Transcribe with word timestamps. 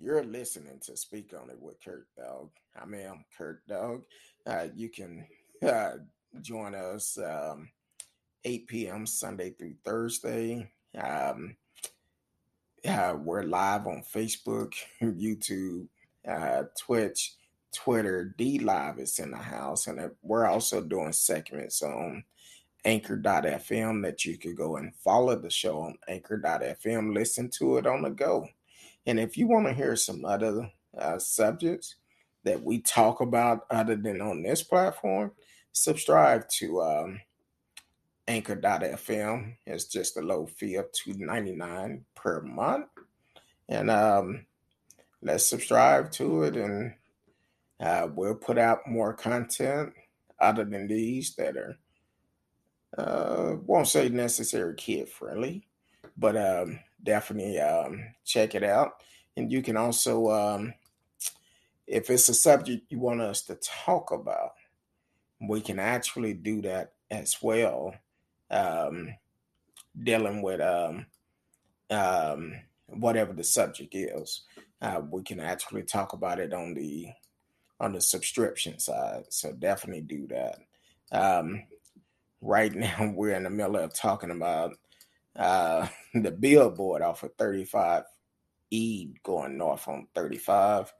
You're 0.00 0.22
listening 0.22 0.78
to 0.86 0.96
Speak 0.96 1.34
On 1.40 1.50
It 1.50 1.60
with 1.60 1.82
Kurt 1.84 2.06
Dog. 2.16 2.50
I 2.76 2.84
I'm 2.84 3.24
Kurt 3.36 3.66
Dog. 3.66 4.02
Uh, 4.46 4.66
you 4.72 4.88
can 4.90 5.26
uh, 5.66 5.94
join 6.40 6.76
us 6.76 7.18
um, 7.18 7.68
8 8.44 8.68
p.m. 8.68 9.06
Sunday 9.06 9.50
through 9.50 9.74
Thursday. 9.84 10.70
Um, 10.96 11.56
uh, 12.86 13.16
we're 13.20 13.42
live 13.42 13.88
on 13.88 14.04
Facebook, 14.14 14.72
YouTube, 15.02 15.88
uh, 16.28 16.62
Twitch, 16.78 17.34
Twitter. 17.74 18.36
D 18.38 18.60
Live 18.60 19.00
is 19.00 19.18
in 19.18 19.32
the 19.32 19.36
house, 19.36 19.88
and 19.88 20.12
we're 20.22 20.46
also 20.46 20.80
doing 20.80 21.12
segments 21.12 21.82
on 21.82 22.22
Anchor.fm 22.84 24.04
that 24.04 24.24
you 24.24 24.38
could 24.38 24.56
go 24.56 24.76
and 24.76 24.94
follow 24.94 25.34
the 25.34 25.50
show 25.50 25.80
on 25.80 25.96
Anchor.fm, 26.06 27.12
listen 27.12 27.50
to 27.58 27.78
it 27.78 27.86
on 27.86 28.02
the 28.02 28.10
go. 28.10 28.48
And 29.08 29.18
if 29.18 29.38
you 29.38 29.46
want 29.48 29.66
to 29.66 29.72
hear 29.72 29.96
some 29.96 30.26
other 30.26 30.70
uh, 30.96 31.18
subjects 31.18 31.96
that 32.44 32.62
we 32.62 32.80
talk 32.82 33.22
about 33.22 33.60
other 33.70 33.96
than 33.96 34.20
on 34.20 34.42
this 34.42 34.62
platform, 34.62 35.32
subscribe 35.72 36.46
to 36.58 36.82
um, 36.82 37.20
Anchor.fm. 38.28 39.54
It's 39.66 39.86
just 39.86 40.18
a 40.18 40.20
low 40.20 40.44
fee 40.44 40.74
of 40.74 40.92
two 40.92 41.14
ninety 41.16 41.52
nine 41.52 42.04
per 42.14 42.42
month, 42.42 42.88
and 43.70 43.90
um, 43.90 44.44
let's 45.22 45.46
subscribe 45.46 46.12
to 46.12 46.42
it, 46.42 46.56
and 46.56 46.92
uh, 47.80 48.08
we'll 48.14 48.34
put 48.34 48.58
out 48.58 48.86
more 48.86 49.14
content 49.14 49.94
other 50.38 50.66
than 50.66 50.86
these 50.86 51.34
that 51.36 51.56
are 51.56 51.78
uh, 52.98 53.56
won't 53.64 53.88
say 53.88 54.10
necessary 54.10 54.74
kid 54.74 55.08
friendly, 55.08 55.66
but 56.18 56.36
um, 56.36 56.80
definitely 57.02 57.60
um, 57.60 58.04
check 58.24 58.54
it 58.54 58.64
out. 58.64 59.02
And 59.36 59.50
you 59.50 59.62
can 59.62 59.76
also, 59.76 60.28
um, 60.30 60.74
if 61.86 62.10
it's 62.10 62.28
a 62.28 62.34
subject 62.34 62.90
you 62.90 62.98
want 62.98 63.20
us 63.20 63.42
to 63.42 63.54
talk 63.56 64.10
about, 64.10 64.52
we 65.40 65.60
can 65.60 65.78
actually 65.78 66.34
do 66.34 66.60
that 66.62 66.92
as 67.10 67.36
well, 67.40 67.94
um, 68.50 69.14
dealing 70.02 70.42
with 70.42 70.60
um, 70.60 71.06
um, 71.90 72.54
whatever 72.86 73.32
the 73.32 73.44
subject 73.44 73.94
is. 73.94 74.42
Uh, 74.82 75.00
we 75.10 75.22
can 75.22 75.38
actually 75.40 75.82
talk 75.82 76.12
about 76.12 76.40
it 76.40 76.52
on 76.52 76.74
the 76.74 77.08
on 77.80 77.92
the 77.92 78.00
subscription 78.00 78.76
side. 78.80 79.22
So 79.28 79.52
definitely 79.52 80.02
do 80.02 80.26
that. 80.28 80.58
Right 82.40 82.74
now, 82.74 83.12
we're 83.14 83.34
in 83.34 83.44
the 83.44 83.50
middle 83.50 83.76
of 83.76 83.94
talking 83.94 84.30
about 84.30 84.76
uh, 85.36 85.86
the 86.14 86.30
billboard 86.30 87.02
off 87.02 87.22
of 87.22 87.34
35 87.34 88.04
E 88.70 89.08
going 89.22 89.56
north 89.56 89.88
on 89.88 90.06
35. 90.14 90.92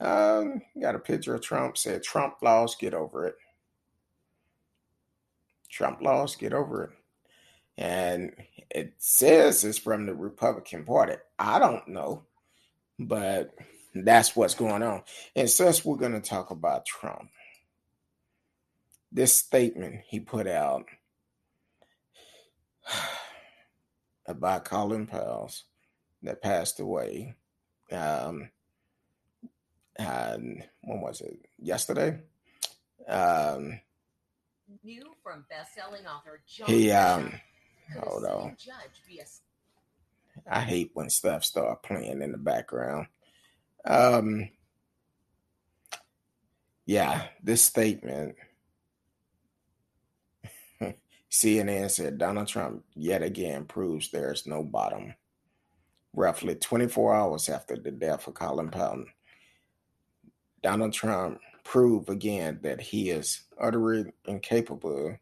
Um, 0.00 0.60
got 0.80 0.96
a 0.96 0.98
picture 0.98 1.34
of 1.34 1.42
Trump 1.42 1.78
said 1.78 2.02
Trump 2.02 2.36
lost, 2.42 2.80
get 2.80 2.94
over 2.94 3.26
it. 3.26 3.36
Trump 5.70 6.00
lost, 6.02 6.38
get 6.38 6.52
over 6.52 6.84
it. 6.84 6.90
And 7.76 8.32
it 8.70 8.94
says 8.98 9.64
it's 9.64 9.78
from 9.78 10.06
the 10.06 10.14
Republican 10.14 10.84
Party. 10.84 11.14
I 11.38 11.58
don't 11.58 11.88
know, 11.88 12.22
but 12.98 13.54
that's 13.94 14.36
what's 14.36 14.54
going 14.54 14.82
on. 14.82 15.02
And 15.34 15.50
since 15.50 15.84
we're 15.84 15.96
going 15.96 16.12
to 16.12 16.20
talk 16.20 16.50
about 16.50 16.86
Trump, 16.86 17.30
this 19.10 19.34
statement 19.34 20.00
he 20.06 20.20
put 20.20 20.46
out 20.46 20.86
about 24.26 24.64
Colin 24.64 25.06
Powell 25.06 25.50
that 26.22 26.42
passed 26.42 26.80
away. 26.80 27.34
Um, 27.92 28.50
and 29.96 30.64
when 30.82 31.00
was 31.00 31.20
it? 31.20 31.38
Yesterday. 31.58 32.20
Um, 33.06 33.80
New 34.82 35.04
from 35.22 35.44
best-selling 35.48 36.06
author 36.06 36.40
John. 36.46 36.68
He 36.68 36.90
um, 36.90 37.32
hold 38.02 38.24
on. 38.24 38.56
I 40.50 40.60
hate 40.60 40.90
when 40.94 41.10
stuff 41.10 41.44
start 41.44 41.82
playing 41.82 42.22
in 42.22 42.32
the 42.32 42.38
background. 42.38 43.06
Um, 43.84 44.48
yeah, 46.86 47.26
this 47.42 47.62
statement. 47.62 48.36
CNN 51.34 51.90
said 51.90 52.16
Donald 52.16 52.46
Trump 52.46 52.84
yet 52.94 53.22
again 53.22 53.64
proves 53.64 54.10
there 54.10 54.32
is 54.32 54.46
no 54.46 54.62
bottom 54.62 55.14
roughly 56.14 56.54
24 56.54 57.14
hours 57.14 57.48
after 57.48 57.76
the 57.76 57.90
death 57.90 58.26
of 58.26 58.34
Colin 58.34 58.70
Powell, 58.70 59.04
Donald 60.62 60.92
Trump 60.92 61.40
proved 61.64 62.08
again 62.08 62.60
that 62.62 62.80
he 62.80 63.10
is 63.10 63.42
utterly 63.60 64.12
incapable 64.26 65.18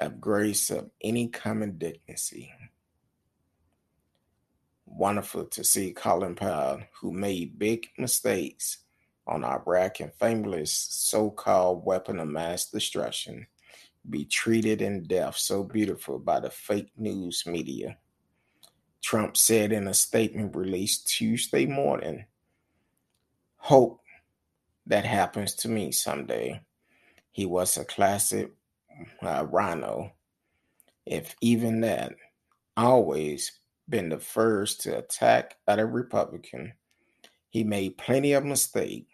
of 0.00 0.20
grace 0.20 0.70
of 0.70 0.90
any 1.02 1.28
common 1.28 1.78
dignity. 1.78 2.52
Wonderful 4.86 5.46
to 5.46 5.64
see 5.64 5.92
Colin 5.92 6.34
Powell, 6.34 6.80
who 7.00 7.12
made 7.12 7.58
big 7.58 7.88
mistakes 7.98 8.78
on 9.26 9.44
Iraq 9.44 10.00
and 10.00 10.12
famous 10.14 10.72
so 10.72 11.30
called 11.30 11.84
weapon 11.84 12.20
of 12.20 12.28
mass 12.28 12.66
destruction, 12.66 13.46
be 14.08 14.24
treated 14.24 14.82
in 14.82 15.04
death 15.04 15.36
so 15.36 15.62
beautiful 15.62 16.18
by 16.18 16.40
the 16.40 16.50
fake 16.50 16.90
news 16.96 17.44
media. 17.46 17.96
Trump 19.02 19.36
said 19.36 19.72
in 19.72 19.88
a 19.88 19.94
statement 19.94 20.56
released 20.56 21.08
Tuesday 21.08 21.66
morning 21.66 22.24
Hope 23.56 24.00
that 24.86 25.04
happens 25.04 25.54
to 25.54 25.68
me 25.68 25.92
someday. 25.92 26.60
He 27.30 27.46
was 27.46 27.76
a 27.76 27.84
classic 27.84 28.50
uh, 29.22 29.46
RINO. 29.48 30.12
If 31.06 31.36
even 31.40 31.80
that, 31.82 32.14
always 32.76 33.52
been 33.88 34.08
the 34.08 34.18
first 34.18 34.80
to 34.82 34.98
attack 34.98 35.56
other 35.68 35.86
Republican. 35.86 36.72
He 37.50 37.62
made 37.62 37.98
plenty 37.98 38.32
of 38.32 38.44
mistakes. 38.44 39.12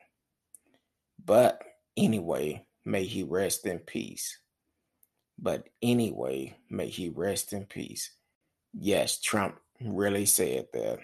But 1.24 1.62
anyway, 1.96 2.64
may 2.84 3.04
he 3.04 3.22
rest 3.22 3.66
in 3.66 3.80
peace. 3.80 4.38
But 5.38 5.68
anyway, 5.80 6.56
may 6.68 6.88
he 6.88 7.08
rest 7.08 7.52
in 7.52 7.66
peace. 7.66 8.10
Yes, 8.72 9.20
Trump 9.20 9.56
really 9.80 10.26
said 10.26 10.66
that 10.72 10.98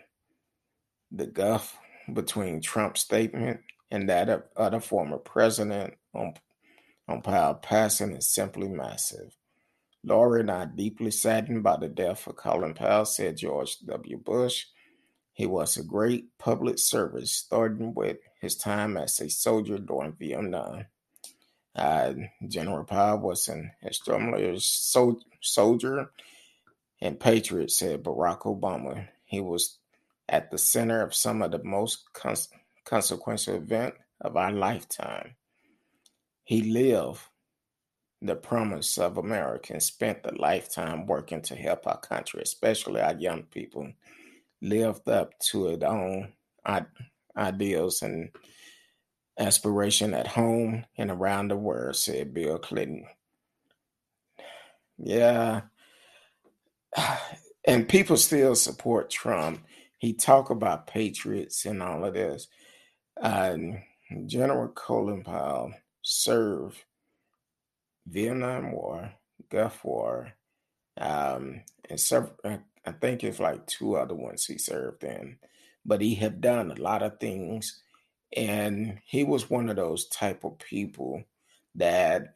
the 1.11 1.27
gulf 1.27 1.79
between 2.13 2.61
Trump's 2.61 3.01
statement 3.03 3.61
and 3.91 4.09
that 4.09 4.29
of 4.29 4.43
other 4.57 4.81
former 4.81 5.19
president 5.19 5.95
on, 6.13 6.35
on 7.09 7.23
Powell 7.23 7.55
passing 7.55 8.13
is 8.13 8.27
simply 8.29 8.69
massive. 8.69 9.37
Laura 10.03 10.41
and 10.41 10.51
I 10.51 10.67
deeply 10.67 11.11
saddened 11.11 11.63
by 11.63 11.77
the 11.77 11.89
death 11.89 12.27
of 12.27 12.37
Colin 12.37 12.75
Powell, 12.75 13.05
said 13.07 13.39
George 13.39 13.79
W. 13.87 14.19
Bush. 14.19 14.67
He 15.33 15.47
was 15.47 15.77
a 15.77 15.83
great 15.83 16.37
public 16.39 16.79
service, 16.79 17.33
starting 17.33 17.95
with 17.95 18.19
his 18.41 18.57
time 18.57 18.97
as 18.97 19.19
a 19.21 19.31
soldier 19.31 19.79
during 19.79 20.13
Vietnam. 20.13 20.85
Uh, 21.75 22.15
General 22.47 22.85
Powell 22.85 23.19
was 23.19 23.49
an 23.49 23.73
extraordinary 23.83 24.59
so- 24.61 25.21
soldier 25.41 26.11
and 27.01 27.19
Patriot, 27.19 27.71
said 27.71 28.03
Barack 28.03 28.41
Obama. 28.43 29.09
He 29.25 29.41
was 29.41 29.79
at 30.29 30.51
the 30.51 30.59
center 30.59 31.03
of 31.03 31.15
some 31.15 31.43
of 31.43 31.51
the 31.51 31.63
most 31.63 32.13
cons- 32.13 32.49
consequential 32.85 33.57
event 33.57 33.95
of 34.21 34.37
our 34.37 34.53
lifetime. 34.53 35.35
He 36.45 36.63
lived 36.63 37.21
the 38.23 38.37
promise 38.37 38.97
of 38.97 39.19
America 39.19 39.73
and 39.75 39.83
spent 39.83 40.21
a 40.25 40.35
lifetime 40.35 41.07
working 41.07 41.43
to 41.43 41.57
help 41.57 41.87
our 41.87 41.99
country, 41.99 42.41
especially 42.43 43.01
our 43.01 43.15
young 43.15 43.43
people, 43.43 43.93
lived 44.63 45.09
up 45.09 45.39
to 45.51 45.69
its 45.69 45.85
own 45.85 46.33
ideals 47.37 48.01
and 48.03 48.31
aspiration 49.39 50.15
at 50.15 50.29
home 50.29 50.85
and 50.97 51.11
around 51.11 51.49
the 51.49 51.57
world, 51.57 51.97
said 51.97 52.35
Bill 52.35 52.59
Clinton. 52.59 53.07
Yeah, 54.99 55.63
and 57.67 57.89
people 57.89 58.17
still 58.17 58.55
support 58.55 59.11
Trump. 59.11 59.65
He 59.99 60.13
talk 60.13 60.51
about 60.51 60.87
patriots 60.87 61.65
and 61.67 61.83
all 61.83 62.05
of 62.05 62.15
this. 62.15 62.49
General 64.27 64.69
Colin 64.69 65.25
Powell 65.25 65.73
served 66.03 66.85
Vietnam 68.07 68.73
War, 68.73 69.13
Gulf 69.51 69.85
War, 69.85 70.33
um, 70.99 71.63
and 71.89 71.99
several. 71.99 72.37
I 72.87 72.93
think 72.93 73.25
it's 73.25 73.41
like 73.41 73.67
two 73.67 73.97
other 73.97 74.15
ones 74.15 74.45
he 74.45 74.59
served 74.59 75.05
in, 75.05 75.39
but 75.87 76.03
he 76.03 76.15
had 76.15 76.41
done 76.43 76.71
a 76.71 76.81
lot 76.81 77.03
of 77.03 77.19
things, 77.19 77.83
and 78.37 78.99
he 79.05 79.25
was 79.25 79.51
one 79.51 79.69
of 79.69 79.77
those 79.77 80.07
type 80.09 80.45
of 80.45 80.59
people 80.59 81.25
that 81.77 82.35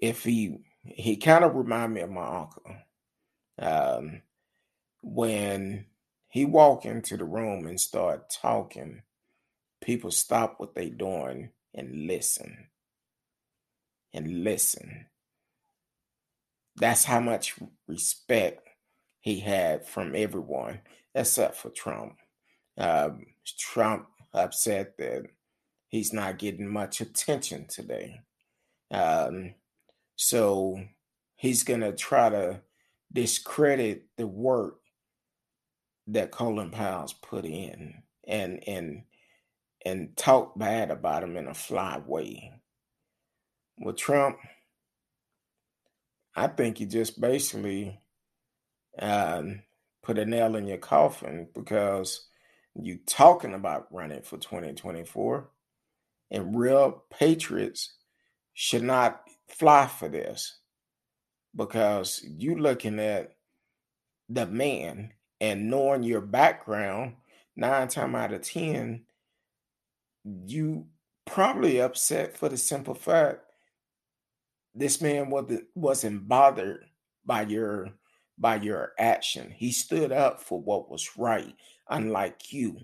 if 0.00 0.24
he 0.24 0.58
he 0.82 1.16
kind 1.16 1.44
of 1.44 1.54
remind 1.54 1.94
me 1.94 2.00
of 2.00 2.10
my 2.10 2.26
uncle 2.26 2.76
um, 3.58 4.22
when 5.02 5.86
he 6.28 6.44
walk 6.44 6.84
into 6.84 7.16
the 7.16 7.24
room 7.24 7.66
and 7.66 7.80
start 7.80 8.30
talking, 8.30 9.02
people 9.80 10.10
stop 10.10 10.54
what 10.58 10.74
they 10.74 10.88
doing 10.88 11.50
and 11.74 12.06
listen. 12.06 12.68
And 14.14 14.44
listen. 14.44 15.06
That's 16.76 17.04
how 17.04 17.20
much 17.20 17.56
respect 17.86 18.68
he 19.20 19.40
had 19.40 19.86
from 19.86 20.14
everyone 20.14 20.80
except 21.14 21.56
for 21.56 21.70
Trump. 21.70 22.16
Um, 22.78 23.26
Trump 23.58 24.06
upset 24.32 24.96
that 24.98 25.26
he's 25.88 26.12
not 26.12 26.38
getting 26.38 26.68
much 26.68 27.00
attention 27.00 27.66
today. 27.66 28.20
Um, 28.90 29.54
so 30.16 30.80
he's 31.36 31.62
going 31.62 31.80
to 31.80 31.92
try 31.92 32.28
to 32.28 32.60
discredit 33.12 34.04
the 34.16 34.26
work 34.26 34.78
that 36.08 36.30
Colin 36.30 36.70
Powell's 36.70 37.12
put 37.12 37.44
in 37.44 38.02
and 38.26 38.66
and 38.66 39.02
and 39.84 40.16
talk 40.16 40.58
bad 40.58 40.90
about 40.90 41.22
him 41.22 41.36
in 41.36 41.46
a 41.46 41.54
fly 41.54 42.00
way. 42.04 42.52
With 43.78 43.96
Trump, 43.96 44.38
I 46.34 46.48
think 46.48 46.78
he 46.78 46.86
just 46.86 47.20
basically 47.20 48.00
um, 48.98 49.62
put 50.02 50.18
a 50.18 50.24
nail 50.24 50.56
in 50.56 50.66
your 50.66 50.78
coffin 50.78 51.48
because 51.54 52.26
you 52.74 52.98
talking 53.06 53.54
about 53.54 53.86
running 53.90 54.22
for 54.22 54.38
2024 54.38 55.48
and 56.30 56.58
real 56.58 57.04
patriots 57.10 57.94
should 58.54 58.82
not 58.82 59.22
fly 59.48 59.86
for 59.86 60.08
this 60.08 60.58
because 61.54 62.24
you 62.24 62.56
looking 62.56 62.98
at 62.98 63.32
the 64.28 64.46
man 64.46 65.12
and 65.40 65.70
knowing 65.70 66.02
your 66.02 66.20
background 66.20 67.14
nine 67.56 67.88
times 67.88 68.14
out 68.14 68.32
of 68.32 68.42
ten 68.42 69.04
you 70.46 70.86
probably 71.24 71.80
upset 71.80 72.36
for 72.36 72.48
the 72.48 72.56
simple 72.56 72.94
fact 72.94 73.40
this 74.74 75.00
man 75.00 75.30
wasn't 75.30 75.64
wasn't 75.74 76.28
bothered 76.28 76.84
by 77.24 77.42
your 77.42 77.90
by 78.38 78.56
your 78.56 78.92
action. 78.98 79.50
He 79.50 79.72
stood 79.72 80.12
up 80.12 80.40
for 80.40 80.60
what 80.60 80.90
was 80.90 81.16
right 81.16 81.54
unlike 81.88 82.52
you. 82.52 82.78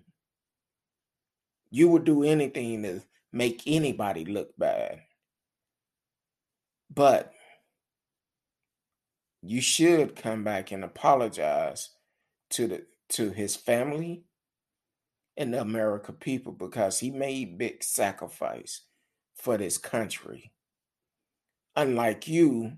You 1.70 1.88
would 1.88 2.04
do 2.04 2.22
anything 2.22 2.82
to 2.82 3.02
make 3.32 3.62
anybody 3.66 4.24
look 4.24 4.56
bad. 4.56 5.00
But 6.92 7.32
you 9.42 9.60
should 9.60 10.16
come 10.16 10.44
back 10.44 10.72
and 10.72 10.84
apologize 10.84 11.90
to 12.50 12.66
the 12.66 12.86
to 13.10 13.30
his 13.30 13.54
family 13.56 14.24
and 15.36 15.52
the 15.52 15.60
America 15.60 16.12
people 16.12 16.52
because 16.52 16.98
he 16.98 17.10
made 17.10 17.58
big 17.58 17.82
sacrifice 17.82 18.82
for 19.34 19.58
this 19.58 19.76
country. 19.76 20.52
Unlike 21.76 22.28
you, 22.28 22.72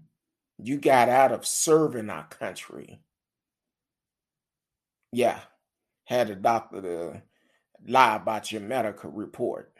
you 0.59 0.79
got 0.79 1.09
out 1.09 1.33
of 1.33 1.47
serving 1.47 2.11
our 2.11 2.27
country. 2.27 3.01
Yeah, 5.13 5.41
had 6.05 6.31
a 6.31 6.35
doctor 6.35 6.83
to 6.83 7.23
lie 7.87 8.17
about 8.17 8.53
your 8.53 8.63
medical 8.63 9.11
report. 9.11 9.73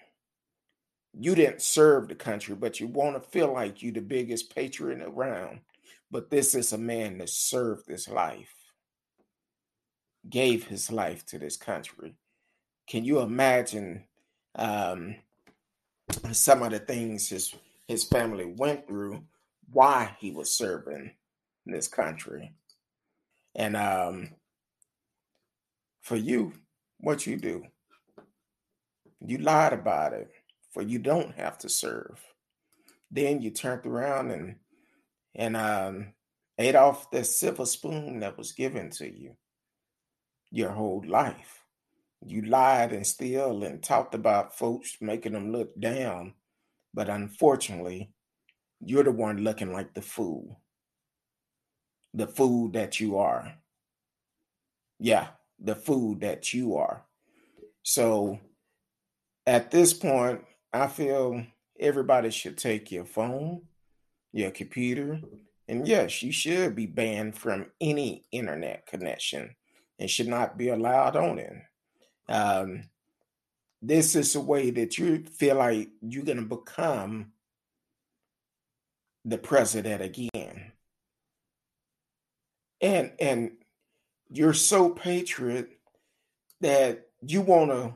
You 1.19 1.35
didn't 1.35 1.63
serve 1.63 2.09
the 2.09 2.15
country, 2.15 2.55
but 2.55 2.79
you 2.79 2.89
want 2.89 3.23
to 3.23 3.31
feel 3.31 3.53
like 3.53 3.83
you 3.83 3.91
the 3.91 4.01
biggest 4.01 4.55
patriot 4.55 5.01
around. 5.03 5.61
But 6.11 6.31
this 6.31 6.55
is 6.55 6.73
a 6.73 6.79
man 6.79 7.19
that 7.19 7.31
served 7.31 7.89
his 7.89 8.09
life, 8.09 8.55
gave 10.29 10.67
his 10.67 10.93
life 10.93 11.25
to 11.27 11.39
this 11.39 11.57
country. 11.57 12.17
Can 12.87 13.05
you 13.05 13.21
imagine 13.21 14.05
um, 14.55 15.17
some 16.33 16.63
of 16.63 16.71
the 16.71 16.79
things 16.79 17.29
his 17.29 17.55
his 17.89 18.05
family 18.05 18.45
went 18.45 18.87
through 18.87 19.23
why 19.71 20.17
he 20.19 20.31
was 20.31 20.53
serving 20.53 21.13
this 21.65 21.89
country? 21.89 22.53
And 23.55 23.77
um, 23.77 24.31
for 26.03 26.17
you, 26.17 26.53
what 26.99 27.27
you 27.27 27.37
do, 27.37 27.65
you 29.21 29.39
lied 29.39 29.73
about 29.73 30.13
it, 30.13 30.31
for 30.73 30.83
you 30.83 30.99
don't 30.99 31.35
have 31.37 31.59
to 31.59 31.69
serve. 31.69 32.21
Then 33.11 33.41
you 33.41 33.51
turned 33.51 33.87
around 33.87 34.31
and 34.31 34.57
and 35.35 35.57
um, 35.57 36.13
ate 36.59 36.75
off 36.75 37.11
the 37.11 37.23
silver 37.25 37.67
spoon 37.67 38.21
that 38.21 38.39
was 38.39 38.53
given 38.53 38.91
to 38.91 39.07
you 39.07 39.37
your 40.51 40.71
whole 40.71 41.05
life. 41.07 41.63
You 42.25 42.43
lied 42.43 42.93
and 42.93 43.07
steal 43.07 43.63
and 43.63 43.83
talked 43.83 44.15
about 44.15 44.57
folks 44.57 44.97
making 45.01 45.33
them 45.33 45.53
look 45.53 45.79
down, 45.79 46.35
but 46.95 47.11
unfortunately, 47.11 48.11
you're 48.81 49.05
the 49.05 49.13
one 49.13 49.39
looking 49.39 49.73
like 49.73 49.95
the 49.95 50.03
fool. 50.03 50.61
The 52.15 52.27
fool 52.27 52.71
that 52.71 53.01
you 53.01 53.19
are. 53.19 53.55
Yeah, 54.99 55.29
the 55.59 55.75
fool 55.75 56.17
that 56.17 56.55
you 56.55 56.77
are. 56.77 57.05
So 57.83 58.41
at 59.47 59.71
this 59.71 59.93
point, 59.93 60.43
I 60.73 60.87
feel 60.87 61.45
everybody 61.79 62.31
should 62.31 62.59
take 62.59 62.91
your 62.91 63.05
phone 63.05 63.63
your 64.37 64.51
computer. 64.51 65.21
And 65.67 65.89
yes, 65.89 66.23
you 66.23 66.31
should 66.31 66.77
be 66.77 66.87
banned 66.87 67.37
from 67.37 67.67
any 67.81 68.27
internet 68.31 68.87
connection 68.87 69.57
and 69.99 70.11
should 70.11 70.29
not 70.29 70.59
be 70.59 70.69
allowed 70.69 71.17
on 71.17 71.39
it. 71.39 71.53
Um, 72.29 72.85
this 73.83 74.15
is 74.15 74.35
a 74.35 74.41
way 74.41 74.71
that 74.71 74.99
you 74.99 75.25
feel 75.25 75.57
like 75.57 75.89
you're 76.03 76.25
going 76.25 76.39
to 76.39 76.57
become 76.57 77.33
the 79.27 79.37
president 79.37 80.01
again. 80.03 80.73
And 82.81 83.13
and 83.19 83.51
you're 84.31 84.55
so 84.55 84.89
patriot 84.89 85.69
that 86.61 87.09
you 87.21 87.41
want 87.41 87.71
to 87.73 87.95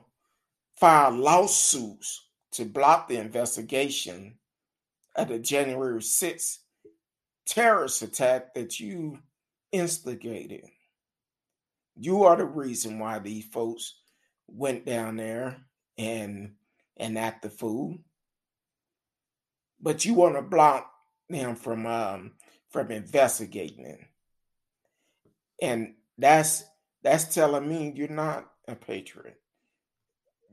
file 0.76 1.12
lawsuits 1.12 2.26
to 2.52 2.64
block 2.64 3.08
the 3.08 3.16
investigation 3.16 4.34
of 5.14 5.28
the 5.28 5.38
January 5.38 6.00
6th 6.00 6.58
terrorist 7.46 8.02
attack 8.02 8.54
that 8.54 8.80
you 8.80 9.18
instigated. 9.70 10.64
You 11.96 12.24
are 12.24 12.36
the 12.36 12.44
reason 12.44 12.98
why 12.98 13.20
these 13.20 13.44
folks 13.46 13.94
went 14.48 14.84
down 14.84 15.16
there 15.16 15.58
and 15.96 16.54
and 16.96 17.16
act 17.16 17.42
the 17.42 17.50
fool. 17.50 17.98
But 19.80 20.04
you 20.04 20.14
want 20.14 20.34
to 20.34 20.42
block 20.42 20.90
them 21.30 21.56
from 21.56 21.86
um 21.86 22.32
from 22.70 22.90
investigating 22.90 23.86
it. 23.86 24.00
And 25.62 25.94
that's 26.18 26.64
that's 27.02 27.34
telling 27.34 27.68
me 27.68 27.92
you're 27.94 28.08
not 28.08 28.46
a 28.68 28.74
patriot. 28.74 29.40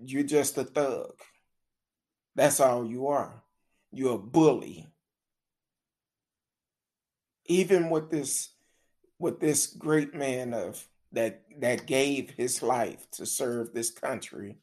You're 0.04 0.24
just 0.24 0.58
a 0.58 0.64
thug. 0.64 1.14
That's 2.36 2.60
all 2.60 2.86
you 2.86 3.08
are. 3.08 3.44
You're 3.92 4.16
a 4.16 4.20
bully. 4.20 4.88
Even 7.46 7.90
with 7.90 8.10
this 8.10 8.50
with 9.20 9.40
this 9.40 9.68
great 9.68 10.14
man 10.14 10.54
of 10.54 10.88
that 11.12 11.44
that 11.60 11.88
gave 11.88 12.32
his 12.32 12.62
life 12.62 13.10
to 13.14 13.26
serve 13.26 13.74
this 13.74 13.92
country, 13.92 14.58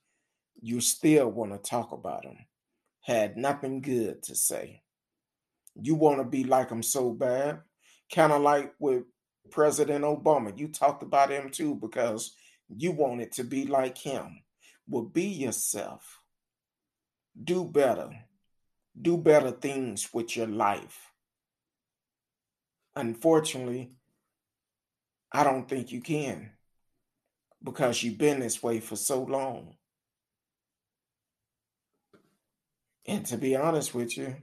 you 0.61 0.81
still 0.81 1.31
want 1.31 1.53
to 1.53 1.59
talk 1.59 1.93
about 1.93 2.25
him. 2.25 2.39
Had 3.01 3.37
nothing 3.37 3.81
good 3.81 4.23
to 4.25 4.35
say. 4.35 4.83
You 5.81 5.95
want 5.95 6.19
to 6.19 6.25
be 6.25 6.45
like 6.45 6.71
him 6.71 6.83
so 6.83 7.11
bad, 7.11 7.61
kind 8.13 8.33
of 8.33 8.43
like 8.43 8.75
with 8.79 9.05
President 9.51 10.05
Obama. 10.05 10.57
You 10.59 10.69
talked 10.69 11.03
about 11.03 11.31
him 11.31 11.51
too 11.51 11.75
because 11.75 12.35
you 12.69 12.93
wanted 12.93 13.33
to 13.33 13.45
be 13.45 13.67
like 13.67 13.99
him. 13.99 14.43
Well, 14.89 15.05
be 15.05 15.25
yourself. 15.25 16.21
Do 17.43 17.65
better 17.65 18.11
do 19.01 19.17
better 19.17 19.51
things 19.51 20.09
with 20.13 20.37
your 20.37 20.47
life. 20.47 21.11
Unfortunately, 22.97 23.93
I 25.33 25.43
don't 25.43 25.69
think 25.69 25.91
you 25.91 26.01
can 26.01 26.53
because 27.63 28.03
you've 28.03 28.19
been 28.19 28.41
this 28.41 28.63
way 28.63 28.79
for 28.79 28.95
so 28.95 29.23
long. 29.23 29.75
And 33.07 33.27
to 33.27 33.37
be 33.37 33.57
honest 33.57 33.95
with 33.95 34.17
you, 34.17 34.37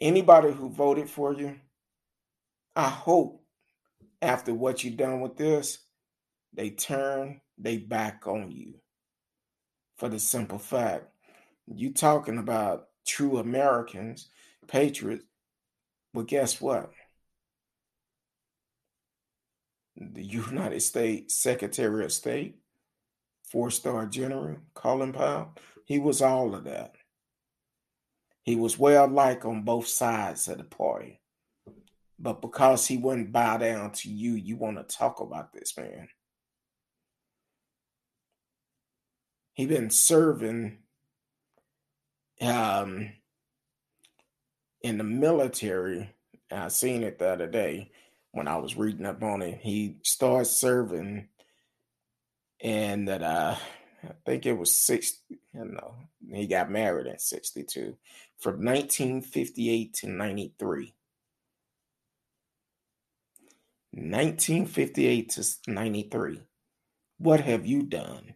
anybody 0.00 0.52
who 0.52 0.70
voted 0.70 1.08
for 1.08 1.32
you, 1.32 1.56
I 2.76 2.88
hope 2.88 3.42
after 4.20 4.52
what 4.54 4.82
you've 4.82 4.96
done 4.96 5.20
with 5.20 5.36
this, 5.36 5.78
they 6.52 6.70
turn 6.70 7.40
they 7.58 7.76
back 7.78 8.26
on 8.26 8.50
you 8.50 8.74
for 9.96 10.08
the 10.08 10.18
simple 10.18 10.58
fact 10.58 11.06
you 11.66 11.92
talking 11.92 12.38
about 12.38 12.88
true 13.06 13.38
Americans, 13.38 14.28
patriots. 14.66 15.24
Well, 16.12 16.24
guess 16.24 16.60
what? 16.60 16.92
the 19.96 20.24
United 20.24 20.80
States 20.80 21.36
Secretary 21.36 22.04
of 22.04 22.12
State, 22.12 22.56
four 23.44 23.70
star 23.70 24.06
general 24.06 24.56
Colin 24.74 25.12
Powell. 25.12 25.54
He 25.84 25.98
was 25.98 26.22
all 26.22 26.54
of 26.54 26.64
that. 26.64 26.94
He 28.44 28.56
was 28.56 28.78
well 28.78 29.08
liked 29.08 29.46
on 29.46 29.62
both 29.62 29.88
sides 29.88 30.48
of 30.48 30.58
the 30.58 30.64
party. 30.64 31.20
But 32.18 32.42
because 32.42 32.86
he 32.86 32.98
wouldn't 32.98 33.32
bow 33.32 33.56
down 33.56 33.90
to 33.92 34.10
you, 34.10 34.34
you 34.34 34.56
want 34.56 34.76
to 34.76 34.96
talk 34.96 35.20
about 35.20 35.52
this 35.52 35.76
man. 35.76 36.08
He 39.54 39.66
been 39.66 39.90
serving 39.90 40.78
um, 42.40 43.12
in 44.82 44.98
the 44.98 45.04
military. 45.04 46.10
I 46.50 46.68
seen 46.68 47.02
it 47.02 47.18
the 47.18 47.30
other 47.30 47.46
day 47.46 47.90
when 48.32 48.46
I 48.46 48.56
was 48.56 48.76
reading 48.76 49.06
up 49.06 49.22
on 49.22 49.42
it. 49.42 49.60
He 49.62 49.96
started 50.02 50.46
serving, 50.46 51.28
and 52.60 53.08
that 53.08 53.22
uh, 53.22 53.56
I 54.08 54.12
think 54.26 54.46
it 54.46 54.58
was 54.58 54.76
six. 54.76 55.20
You 55.28 55.64
know, 55.64 55.94
he 56.30 56.46
got 56.46 56.70
married 56.70 57.06
in 57.06 57.18
sixty-two, 57.18 57.96
from 58.38 58.64
nineteen 58.64 59.22
fifty-eight 59.22 59.94
to 59.94 60.08
ninety-three. 60.08 60.94
1958 63.96 65.28
to 65.30 65.44
93. 65.68 66.40
What 67.18 67.40
have 67.40 67.64
you 67.64 67.84
done? 67.84 68.34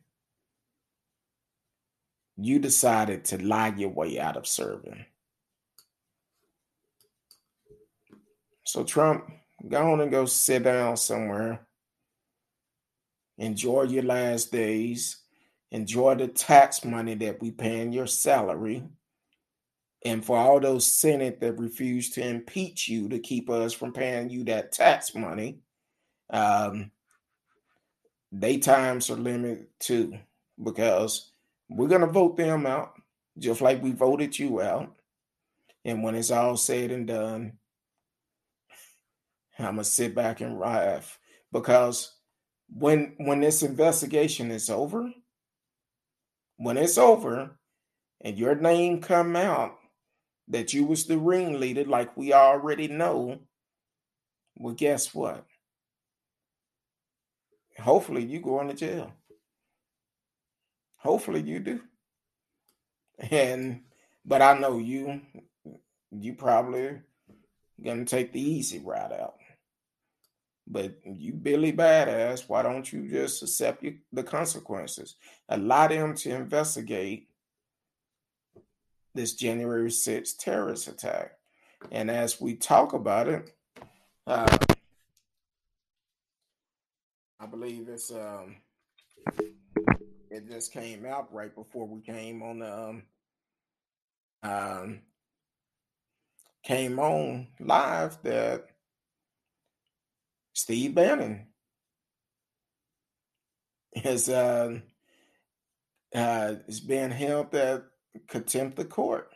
You 2.37 2.61
decided 2.61 3.25
to 3.27 3.43
lie 3.45 3.75
your 3.77 3.89
way 3.89 4.21
out 4.21 4.37
of 4.37 4.47
serving. 4.47 5.05
So, 8.65 8.85
Trump, 8.85 9.29
go 9.69 9.93
on 9.93 10.01
and 10.01 10.13
go 10.13 10.27
sit 10.27 10.63
down 10.63 10.97
somewhere. 10.97 11.67
Enjoy 13.39 13.83
your 13.83 14.05
last 14.05 14.53
days. 14.53 15.17
Enjoy 15.71 16.15
the 16.15 16.29
tax 16.29 16.85
money 16.85 17.15
that 17.17 17.41
we 17.41 17.51
pay 17.51 17.81
in 17.81 17.93
your 17.93 18.07
salary. 18.07 18.85
And 20.05 20.25
for 20.25 20.39
all 20.39 20.61
those 20.61 20.91
Senate 20.91 21.41
that 21.41 21.59
refuse 21.59 22.11
to 22.11 22.27
impeach 22.27 22.89
you 22.89 23.09
to 23.09 23.19
keep 23.19 23.51
us 23.51 23.73
from 23.73 23.93
paying 23.93 24.31
you 24.31 24.45
that 24.45 24.73
tax 24.73 25.15
money, 25.15 25.59
um, 26.31 26.91
they 28.31 28.59
times 28.59 29.11
are 29.11 29.17
limited 29.17 29.67
too, 29.81 30.17
because 30.63 31.33
we're 31.69 31.89
gonna 31.89 32.07
vote 32.07 32.37
them 32.37 32.67
out, 32.67 32.95
just 33.39 33.61
like 33.61 33.83
we 33.83 33.93
voted 33.93 34.39
you 34.39 34.61
out. 34.61 34.95
And 35.85 36.03
when 36.03 36.15
it's 36.15 36.31
all 36.31 36.57
said 36.57 36.91
and 36.91 37.07
done, 37.07 37.59
I'm 39.59 39.75
gonna 39.75 39.85
sit 39.85 40.15
back 40.15 40.41
and 40.41 40.59
laugh 40.59 41.19
because 41.53 42.15
when 42.73 43.15
when 43.19 43.41
this 43.41 43.63
investigation 43.63 44.51
is 44.51 44.71
over, 44.71 45.11
when 46.59 46.77
it's 46.77 46.99
over, 46.99 47.59
and 48.21 48.37
your 48.37 48.55
name 48.57 49.01
come 49.01 49.37
out 49.37 49.79
that 50.49 50.75
you 50.75 50.85
was 50.85 51.07
the 51.07 51.17
ringleader, 51.17 51.85
like 51.85 52.17
we 52.17 52.33
already 52.33 52.89
know, 52.89 53.39
well, 54.57 54.75
guess 54.75 55.15
what? 55.15 55.47
Hopefully, 57.79 58.25
you 58.25 58.41
go 58.41 58.61
into 58.61 58.75
jail. 58.75 59.13
Hopefully, 60.97 61.43
you 61.43 61.61
do. 61.61 61.81
And 63.31 63.83
but 64.25 64.43
I 64.43 64.59
know 64.59 64.79
you, 64.79 65.21
you 66.11 66.35
probably 66.35 67.01
gonna 67.83 68.05
take 68.05 68.33
the 68.33 68.41
easy 68.41 68.81
route 68.81 69.13
out. 69.13 69.37
But 70.71 70.99
you 71.05 71.33
Billy 71.33 71.73
Badass, 71.73 72.49
why 72.49 72.63
don't 72.63 72.93
you 72.93 73.09
just 73.09 73.43
accept 73.43 73.83
you, 73.83 73.99
the 74.13 74.23
consequences? 74.23 75.17
Allow 75.49 75.89
them 75.89 76.15
to 76.17 76.35
investigate 76.35 77.29
this 79.15 79.35
January 79.35 79.89
6th 79.89 80.37
terrorist 80.39 80.87
attack. 80.89 81.33
And 81.91 82.11
as 82.11 82.41
we 82.41 82.55
talk 82.55 82.93
about 82.93 83.29
it, 83.29 83.51
uh, 84.27 84.57
I 87.41 87.47
believe 87.47 87.89
it's 87.89 88.11
um, 88.11 88.57
it 90.31 90.49
just 90.51 90.73
came 90.73 91.07
out 91.07 91.33
right 91.33 91.55
before 91.55 91.87
we 91.87 92.01
came 92.01 92.43
on 92.43 92.59
the 92.59 92.79
um, 92.79 93.03
um 94.43 95.01
came 96.63 96.99
on 96.99 97.47
live 97.61 98.19
that 98.23 98.67
Steve 100.59 100.93
Bannon 100.93 101.47
is 103.95 104.29
uh, 104.29 104.81
uh, 106.13 106.55
is 106.67 106.81
being 106.81 107.13
held 107.13 107.55
at 107.55 107.85
contempt 108.27 108.77
of 108.81 108.89
court. 108.89 109.31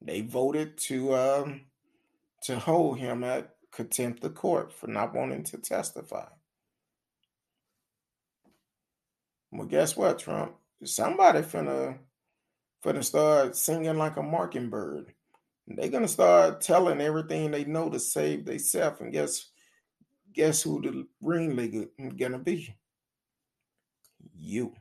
They 0.00 0.20
voted 0.20 0.78
to 0.86 1.16
um, 1.16 1.62
to 2.44 2.60
hold 2.60 2.98
him 2.98 3.24
at 3.24 3.50
contempt 3.72 4.22
of 4.22 4.36
court 4.36 4.72
for 4.72 4.86
not 4.86 5.12
wanting 5.12 5.42
to 5.42 5.58
testify. 5.58 6.28
Well, 9.50 9.66
guess 9.66 9.96
what, 9.96 10.20
Trump? 10.20 10.54
Somebody 10.84 11.40
finna 11.40 11.98
finna 12.84 13.02
start 13.02 13.56
singing 13.56 13.98
like 13.98 14.16
a 14.16 14.22
mockingbird. 14.22 15.14
They're 15.76 15.88
gonna 15.88 16.08
start 16.08 16.60
telling 16.60 17.00
everything 17.00 17.50
they 17.50 17.64
know 17.64 17.88
to 17.90 18.00
save 18.00 18.44
themselves, 18.44 19.00
and 19.00 19.12
guess 19.12 19.50
guess 20.32 20.62
who 20.62 20.80
the 20.82 21.06
ringleader 21.20 21.86
is 21.98 22.12
gonna 22.14 22.38
be? 22.38 22.74
You. 24.36 24.74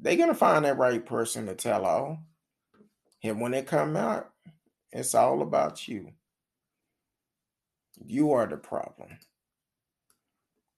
They're 0.00 0.16
gonna 0.16 0.34
find 0.34 0.64
that 0.64 0.78
right 0.78 1.04
person 1.04 1.46
to 1.46 1.54
tell 1.54 1.84
all. 1.84 2.18
And 3.22 3.40
when 3.40 3.52
they 3.52 3.62
come 3.62 3.96
out, 3.96 4.30
it's 4.92 5.14
all 5.14 5.42
about 5.42 5.86
you. 5.86 6.12
You 8.04 8.32
are 8.32 8.46
the 8.46 8.56
problem. 8.56 9.18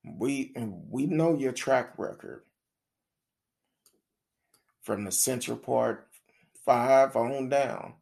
We 0.04 0.52
we 0.56 1.06
know 1.06 1.36
your 1.36 1.52
track 1.52 1.98
record 1.98 2.42
from 4.82 5.04
the 5.04 5.12
Central 5.12 5.56
Park 5.56 6.07
Five 6.68 7.16
on 7.16 7.48
down. 7.48 7.94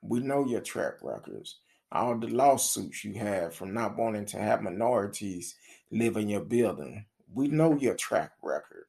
We 0.00 0.20
know 0.20 0.46
your 0.46 0.62
track 0.62 0.94
records, 1.02 1.58
all 1.92 2.16
the 2.16 2.28
lawsuits 2.28 3.04
you 3.04 3.12
have 3.12 3.54
from 3.54 3.74
not 3.74 3.98
wanting 3.98 4.24
to 4.28 4.38
have 4.38 4.62
minorities 4.62 5.54
live 5.90 6.16
in 6.16 6.30
your 6.30 6.40
building. 6.40 7.04
We 7.30 7.48
know 7.48 7.76
your 7.76 7.94
track 7.94 8.32
record. 8.42 8.86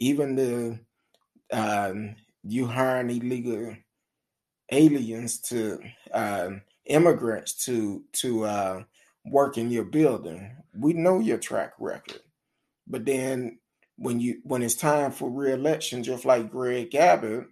Even 0.00 0.36
the 0.36 0.80
um, 1.50 2.14
you 2.44 2.66
hiring 2.66 3.08
illegal 3.08 3.74
aliens 4.70 5.40
to 5.48 5.80
uh, 6.12 6.50
immigrants 6.84 7.54
to 7.64 8.04
to 8.20 8.44
uh, 8.44 8.82
work 9.24 9.56
in 9.56 9.70
your 9.70 9.84
building. 9.84 10.58
We 10.78 10.92
know 10.92 11.20
your 11.20 11.38
track 11.38 11.72
record, 11.78 12.20
but 12.86 13.06
then 13.06 13.60
when 13.96 14.20
you 14.20 14.42
when 14.44 14.62
it's 14.62 14.74
time 14.74 15.10
for 15.10 15.30
reelection, 15.30 16.02
just 16.02 16.26
like 16.26 16.50
Greg 16.50 16.94
Abbott, 16.94 17.46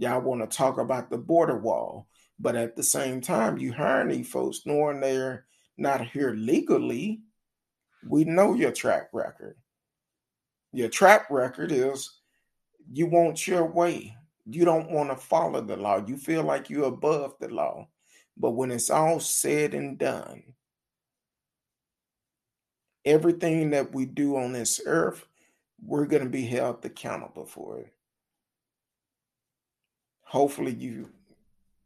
y'all 0.00 0.22
want 0.22 0.40
to 0.40 0.56
talk 0.56 0.78
about 0.78 1.10
the 1.10 1.18
border 1.18 1.58
wall, 1.58 2.08
but 2.38 2.56
at 2.56 2.74
the 2.74 2.82
same 2.82 3.20
time, 3.20 3.58
you 3.58 3.70
hiring 3.70 4.08
these 4.08 4.30
folks 4.30 4.62
knowing 4.64 4.98
they're 4.98 5.44
not 5.76 6.06
here 6.06 6.32
legally. 6.32 7.20
We 8.08 8.24
know 8.24 8.54
your 8.54 8.72
track 8.72 9.10
record. 9.12 9.56
Your 10.72 10.88
track 10.88 11.28
record 11.30 11.70
is 11.70 12.18
you 12.90 13.06
want 13.06 13.46
your 13.46 13.66
way. 13.66 14.16
You 14.46 14.64
don't 14.64 14.90
want 14.90 15.10
to 15.10 15.16
follow 15.16 15.60
the 15.60 15.76
law. 15.76 16.02
You 16.06 16.16
feel 16.16 16.44
like 16.44 16.70
you're 16.70 16.86
above 16.86 17.34
the 17.38 17.48
law. 17.48 17.88
But 18.38 18.52
when 18.52 18.70
it's 18.70 18.88
all 18.88 19.20
said 19.20 19.74
and 19.74 19.98
done, 19.98 20.42
everything 23.04 23.70
that 23.70 23.94
we 23.94 24.06
do 24.06 24.36
on 24.36 24.52
this 24.52 24.80
earth, 24.86 25.26
we're 25.82 26.06
going 26.06 26.24
to 26.24 26.30
be 26.30 26.46
held 26.46 26.82
accountable 26.86 27.44
for 27.44 27.80
it. 27.80 27.92
Hopefully 30.30 30.72
you 30.72 31.10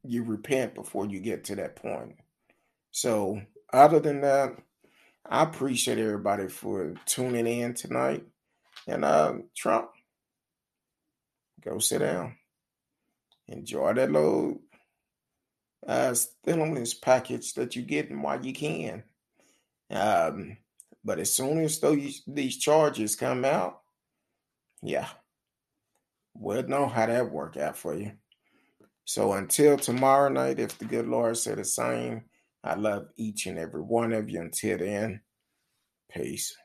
you 0.02 0.22
repent 0.22 0.74
before 0.74 1.06
you 1.06 1.18
get 1.18 1.44
to 1.44 1.56
that 1.56 1.76
point. 1.76 2.16
So, 2.90 3.40
other 3.72 4.00
than 4.00 4.20
that, 4.20 4.58
I 5.24 5.44
appreciate 5.44 5.96
everybody 5.96 6.48
for 6.48 6.92
tuning 7.06 7.46
in 7.46 7.72
tonight. 7.72 8.22
And 8.86 9.02
uh 9.02 9.36
Trump, 9.56 9.88
go 11.64 11.78
sit 11.78 12.00
down. 12.00 12.36
Enjoy 13.48 13.94
that 13.94 14.12
little 14.12 14.60
uh 15.86 16.12
stimulus 16.12 16.92
package 16.92 17.54
that 17.54 17.74
you 17.74 17.80
get 17.80 18.10
and 18.10 18.22
while 18.22 18.44
you 18.44 18.52
can. 18.52 19.04
Um, 19.90 20.58
but 21.02 21.18
as 21.18 21.32
soon 21.32 21.60
as 21.60 21.80
those 21.80 22.20
these 22.26 22.58
charges 22.58 23.16
come 23.16 23.46
out, 23.46 23.80
yeah, 24.82 25.08
we'll 26.34 26.68
know 26.68 26.88
how 26.88 27.06
that 27.06 27.30
work 27.30 27.56
out 27.56 27.78
for 27.78 27.94
you. 27.94 28.12
So 29.04 29.32
until 29.34 29.76
tomorrow 29.76 30.28
night, 30.30 30.58
if 30.58 30.78
the 30.78 30.86
good 30.86 31.06
Lord 31.06 31.36
said 31.36 31.58
the 31.58 31.64
same, 31.64 32.24
I 32.62 32.74
love 32.74 33.08
each 33.16 33.46
and 33.46 33.58
every 33.58 33.82
one 33.82 34.12
of 34.12 34.30
you. 34.30 34.40
Until 34.40 34.78
then, 34.78 35.20
peace. 36.10 36.56